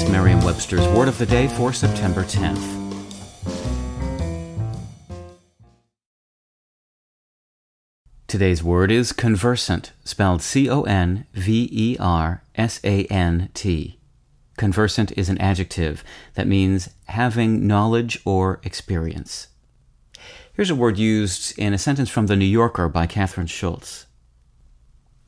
It's 0.00 0.08
Merriam 0.08 0.40
Webster's 0.40 0.88
Word 0.88 1.08
of 1.08 1.18
the 1.18 1.26
Day 1.26 1.46
for 1.46 1.74
September 1.74 2.24
10th. 2.24 2.56
Today's 8.26 8.64
word 8.64 8.90
is 8.90 9.12
conversant, 9.12 9.92
spelled 10.02 10.40
C 10.40 10.70
O 10.70 10.84
N 10.84 11.26
V 11.34 11.68
E 11.70 11.98
R 12.00 12.42
S 12.54 12.80
A 12.82 13.04
N 13.08 13.50
T. 13.52 14.00
Conversant 14.56 15.12
is 15.18 15.28
an 15.28 15.36
adjective 15.36 16.02
that 16.32 16.46
means 16.46 16.88
having 17.08 17.66
knowledge 17.66 18.18
or 18.24 18.58
experience. 18.64 19.48
Here's 20.54 20.70
a 20.70 20.74
word 20.74 20.96
used 20.96 21.58
in 21.58 21.74
a 21.74 21.78
sentence 21.78 22.08
from 22.08 22.26
The 22.26 22.36
New 22.36 22.46
Yorker 22.46 22.88
by 22.88 23.06
Kathryn 23.06 23.50
Schulz. 23.50 24.06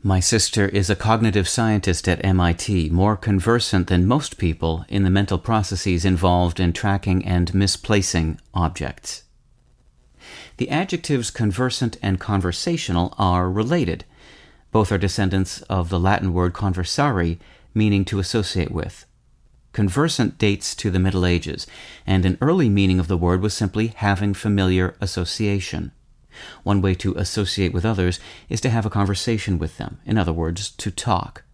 My 0.05 0.19
sister 0.19 0.66
is 0.66 0.91
a 0.91 0.97
cognitive 0.97 1.48
scientist 1.48 2.09
at 2.09 2.24
MIT, 2.24 2.91
more 2.91 3.16
conversant 3.16 3.87
than 3.87 4.05
most 4.05 4.37
people 4.37 4.84
in 4.88 5.05
the 5.05 5.10
mental 5.10 5.38
processes 5.38 6.05
involved 6.05 6.59
in 6.59 6.73
tracking 6.73 7.24
and 7.24 7.55
misplacing 7.55 8.40
objects. 8.52 9.23
The 10.57 10.71
adjectives 10.71 11.30
conversant 11.30 11.99
and 12.02 12.18
conversational 12.18 13.15
are 13.16 13.49
related. 13.49 14.04
Both 14.73 14.90
are 14.90 14.99
descendants 14.99 15.62
of 15.62 15.88
the 15.88 16.01
Latin 16.01 16.32
word 16.32 16.52
conversari, 16.52 17.38
meaning 17.73 18.05
to 18.07 18.18
associate 18.18 18.73
with. 18.73 19.07
Conversant 19.73 20.37
dates 20.37 20.74
to 20.74 20.90
the 20.90 20.99
Middle 20.99 21.24
Ages, 21.24 21.65
and 22.05 22.27
an 22.27 22.38
early 22.40 22.68
meaning 22.68 22.99
of 22.99 23.07
the 23.07 23.16
word 23.16 23.40
was 23.40 23.55
simply 23.55 23.87
having 23.95 24.34
familiar 24.34 24.96
association. 25.01 25.93
One 26.63 26.80
way 26.80 26.95
to 26.97 27.15
associate 27.15 27.73
with 27.73 27.85
others 27.85 28.21
is 28.49 28.61
to 28.63 28.71
have 28.71 28.87
a 28.87 28.91
conversation 28.91 29.59
with 29.59 29.79
them, 29.79 30.01
in 30.05 30.19
other 30.19 30.33
words, 30.33 30.71
to 30.71 30.91
talk. 30.91 31.45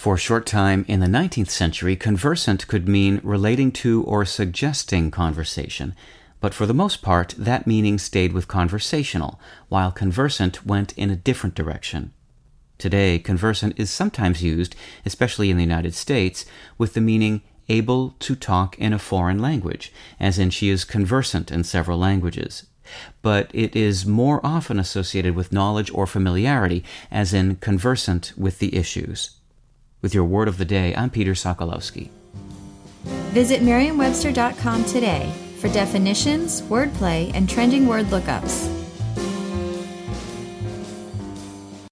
For 0.00 0.14
a 0.14 0.18
short 0.18 0.46
time 0.46 0.86
in 0.88 1.00
the 1.00 1.06
19th 1.06 1.50
century, 1.50 1.94
conversant 1.94 2.66
could 2.66 2.88
mean 2.88 3.20
relating 3.22 3.70
to 3.72 4.02
or 4.04 4.24
suggesting 4.24 5.10
conversation, 5.10 5.94
but 6.40 6.54
for 6.54 6.64
the 6.64 6.72
most 6.72 7.02
part, 7.02 7.34
that 7.36 7.66
meaning 7.66 7.98
stayed 7.98 8.32
with 8.32 8.48
conversational, 8.48 9.38
while 9.68 9.92
conversant 9.92 10.64
went 10.64 10.94
in 10.96 11.10
a 11.10 11.16
different 11.16 11.54
direction. 11.54 12.14
Today, 12.78 13.18
conversant 13.18 13.78
is 13.78 13.90
sometimes 13.90 14.42
used, 14.42 14.74
especially 15.04 15.50
in 15.50 15.58
the 15.58 15.62
United 15.62 15.94
States, 15.94 16.46
with 16.78 16.94
the 16.94 17.02
meaning 17.02 17.42
able 17.68 18.16
to 18.20 18.34
talk 18.34 18.78
in 18.78 18.94
a 18.94 18.98
foreign 18.98 19.38
language, 19.38 19.92
as 20.18 20.38
in 20.38 20.48
she 20.48 20.70
is 20.70 20.84
conversant 20.84 21.50
in 21.50 21.62
several 21.62 21.98
languages 21.98 22.69
but 23.22 23.50
it 23.52 23.74
is 23.74 24.06
more 24.06 24.40
often 24.44 24.78
associated 24.78 25.34
with 25.34 25.52
knowledge 25.52 25.90
or 25.92 26.06
familiarity, 26.06 26.84
as 27.10 27.34
in 27.34 27.56
conversant 27.56 28.32
with 28.36 28.58
the 28.58 28.74
issues. 28.76 29.32
With 30.02 30.14
your 30.14 30.24
word 30.24 30.48
of 30.48 30.58
the 30.58 30.64
day, 30.64 30.94
I'm 30.94 31.10
Peter 31.10 31.32
Sokolowski. 31.32 32.08
Visit 33.32 33.62
Merriam-Webster.com 33.62 34.84
today 34.84 35.32
for 35.58 35.68
definitions, 35.68 36.62
wordplay, 36.62 37.30
and 37.34 37.48
trending 37.48 37.86
word 37.86 38.06
lookups. 38.06 38.69